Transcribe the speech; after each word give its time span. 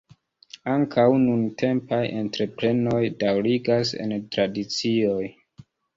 Ankaŭ 0.75 1.03
nuntempaj 1.25 2.01
entreprenoj 2.21 3.03
daŭrigas 3.25 3.93
en 4.07 4.17
tradicioj. 4.37 5.25